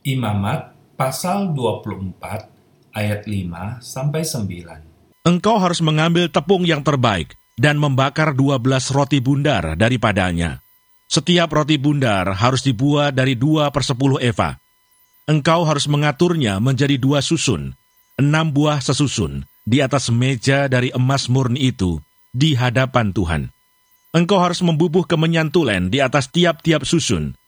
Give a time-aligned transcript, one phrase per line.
[0.00, 5.28] Imamat pasal 24 ayat 5 sampai 9.
[5.28, 8.64] Engkau harus mengambil tepung yang terbaik dan membakar 12
[8.96, 10.64] roti bundar daripadanya.
[11.04, 14.56] Setiap roti bundar harus dibuat dari 2 per 10 eva.
[15.28, 17.76] Engkau harus mengaturnya menjadi dua susun,
[18.16, 22.00] enam buah sesusun, di atas meja dari emas murni itu,
[22.32, 23.42] di hadapan Tuhan.
[24.10, 27.38] Engkau harus membubuh kemenyan tulen di atas tiap-tiap susun,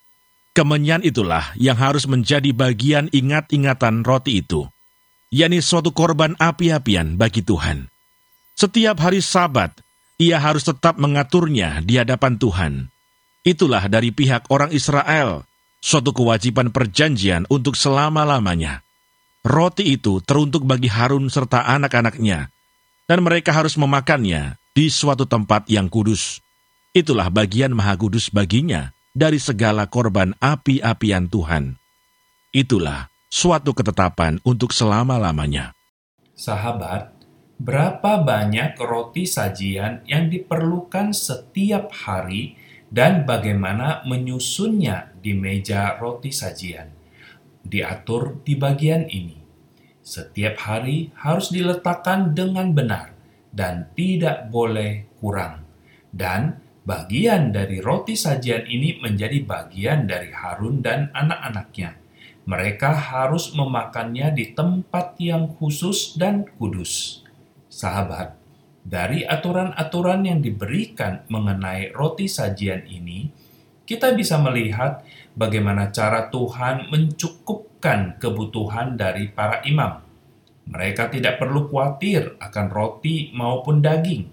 [0.52, 4.68] Kemenyan itulah yang harus menjadi bagian ingat-ingatan roti itu,
[5.32, 7.88] yakni suatu korban api-apian bagi Tuhan.
[8.52, 9.80] Setiap hari Sabat,
[10.20, 12.72] ia harus tetap mengaturnya di hadapan Tuhan.
[13.48, 15.48] Itulah dari pihak orang Israel,
[15.80, 18.84] suatu kewajiban perjanjian untuk selama-lamanya.
[19.42, 22.52] Roti itu teruntuk bagi Harun serta anak-anaknya,
[23.08, 26.44] dan mereka harus memakannya di suatu tempat yang kudus.
[26.92, 31.76] Itulah bagian maha kudus baginya, dari segala korban api-apian Tuhan.
[32.52, 35.72] Itulah suatu ketetapan untuk selama-lamanya.
[36.32, 37.12] Sahabat,
[37.60, 42.56] berapa banyak roti sajian yang diperlukan setiap hari
[42.92, 46.92] dan bagaimana menyusunnya di meja roti sajian?
[47.64, 49.40] Diatur di bagian ini.
[50.02, 53.14] Setiap hari harus diletakkan dengan benar
[53.54, 55.62] dan tidak boleh kurang.
[56.12, 61.94] Dan Bagian dari roti sajian ini menjadi bagian dari Harun dan anak-anaknya.
[62.42, 67.22] Mereka harus memakannya di tempat yang khusus dan kudus.
[67.70, 68.34] Sahabat,
[68.82, 73.30] dari aturan-aturan yang diberikan mengenai roti sajian ini,
[73.86, 75.06] kita bisa melihat
[75.38, 80.02] bagaimana cara Tuhan mencukupkan kebutuhan dari para imam.
[80.66, 84.26] Mereka tidak perlu khawatir akan roti maupun daging,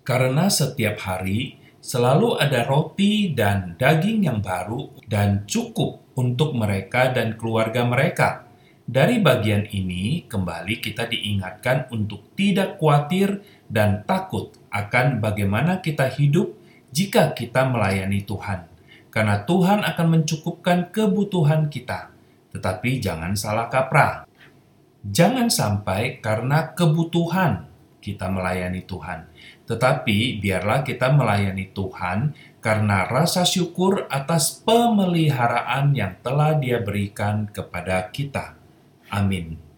[0.00, 7.34] karena setiap hari selalu ada roti dan daging yang baru dan cukup untuk mereka dan
[7.34, 8.46] keluarga mereka.
[8.86, 16.54] Dari bagian ini, kembali kita diingatkan untuk tidak khawatir dan takut akan bagaimana kita hidup
[16.94, 18.70] jika kita melayani Tuhan.
[19.12, 22.14] Karena Tuhan akan mencukupkan kebutuhan kita.
[22.54, 24.24] Tetapi jangan salah kaprah.
[25.02, 27.72] Jangan sampai karena kebutuhan
[28.02, 29.30] kita melayani Tuhan.
[29.72, 38.12] Tetapi biarlah kita melayani Tuhan karena rasa syukur atas pemeliharaan yang telah Dia berikan kepada
[38.12, 38.52] kita.
[39.08, 39.71] Amin.